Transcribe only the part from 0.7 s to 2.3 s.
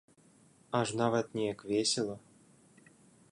Аж нават неяк весела.